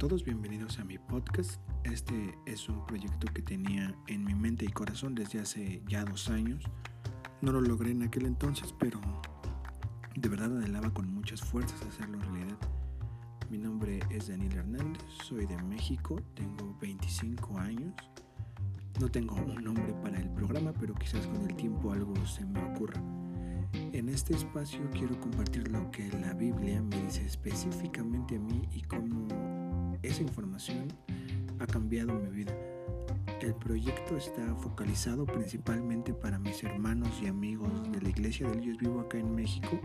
[0.00, 1.60] todos, bienvenidos a mi podcast.
[1.84, 6.30] Este es un proyecto que tenía en mi mente y corazón desde hace ya dos
[6.30, 6.64] años.
[7.42, 8.98] No lo logré en aquel entonces, pero
[10.16, 12.56] de verdad anhelaba con muchas fuerzas hacerlo realidad.
[13.50, 17.92] Mi nombre es Daniel Hernández, soy de México, tengo 25 años.
[19.00, 22.58] No tengo un nombre para el programa, pero quizás con el tiempo algo se me
[22.72, 23.02] ocurra.
[23.72, 28.82] En este espacio quiero compartir lo que la Biblia me dice específicamente a mí y
[28.82, 29.09] cómo
[30.10, 30.88] esa información
[31.60, 32.52] ha cambiado mi vida.
[33.40, 38.78] El proyecto está focalizado principalmente para mis hermanos y amigos de la iglesia del Dios
[38.78, 39.80] vivo acá en México,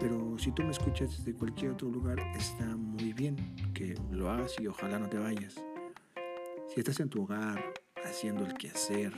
[0.00, 3.36] pero si tú me escuchas desde cualquier otro lugar está muy bien
[3.74, 5.62] que lo hagas y ojalá no te vayas.
[6.68, 7.62] Si estás en tu hogar
[8.04, 9.12] haciendo el quehacer,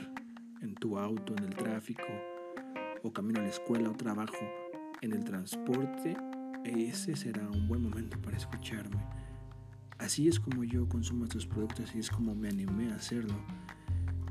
[0.61, 2.03] en tu auto, en el tráfico,
[3.03, 4.45] o camino a la escuela o trabajo,
[5.01, 6.15] en el transporte,
[6.65, 8.97] ese será un buen momento para escucharme.
[10.01, 13.35] Así es como yo consumo estos productos y es como me animé a hacerlo.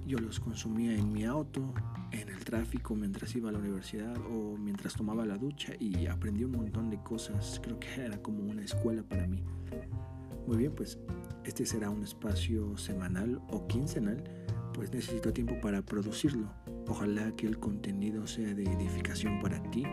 [0.04, 1.72] Yo los consumía en mi auto,
[2.10, 6.42] en el tráfico, mientras iba a la universidad o mientras tomaba la ducha y aprendí
[6.42, 7.60] un montón de cosas.
[7.62, 9.44] Creo que era como una escuela para mí.
[10.48, 10.98] Muy bien, pues
[11.44, 14.24] este será un espacio semanal o quincenal,
[14.74, 16.52] pues necesito tiempo para producirlo.
[16.88, 19.84] Ojalá que el contenido sea de edificación para ti.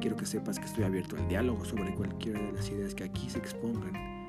[0.00, 3.28] Quiero que sepas que estoy abierto al diálogo sobre cualquiera de las ideas que aquí
[3.28, 4.23] se expongan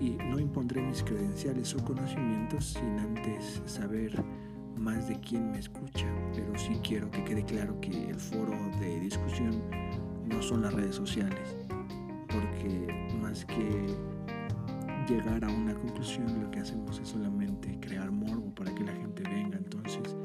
[0.00, 4.22] y no impondré mis credenciales o conocimientos sin antes saber
[4.76, 9.00] más de quién me escucha, pero sí quiero que quede claro que el foro de
[9.00, 9.60] discusión
[10.26, 11.56] no son las redes sociales,
[12.28, 12.88] porque
[13.20, 13.86] más que
[15.08, 19.22] llegar a una conclusión lo que hacemos es solamente crear morbo para que la gente
[19.24, 20.16] venga, entonces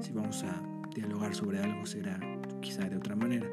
[0.00, 0.62] si vamos a
[0.94, 2.20] dialogar sobre algo será
[2.60, 3.48] quizá de otra manera.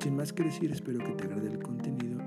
[0.00, 2.20] Sin más que decir, espero que te agrade el contenido